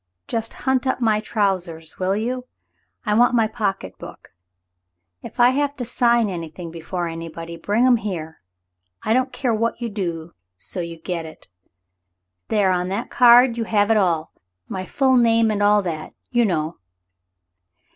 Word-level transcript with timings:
Just 0.27 0.55
hunt 0.65 0.87
up 0.87 0.99
my 0.99 1.19
trousers, 1.19 1.99
will 1.99 2.15
you? 2.15 2.47
I 3.05 3.13
want 3.13 3.35
my 3.35 3.45
pocket 3.45 3.99
book. 3.99 4.33
If 5.21 5.39
I 5.39 5.49
have 5.51 5.75
to 5.77 5.85
sign 5.85 6.27
anything 6.27 6.71
before 6.71 7.07
anybody— 7.07 7.55
bring 7.55 7.85
him 7.85 7.97
here. 7.97 8.41
I 9.03 9.13
don't 9.13 9.31
care 9.31 9.53
what 9.53 9.79
you 9.79 9.89
do, 9.89 10.33
so 10.57 10.79
you 10.79 10.97
get 10.99 11.27
it. 11.27 11.49
There, 12.47 12.71
on 12.71 12.87
that 12.87 13.11
card 13.11 13.57
you 13.59 13.65
have 13.65 13.91
it 13.91 13.97
all— 13.97 14.31
my 14.67 14.85
full 14.85 15.17
name 15.17 15.51
and 15.51 15.61
all 15.61 15.83
that, 15.83 16.15
you 16.31 16.45
know." 16.45 16.79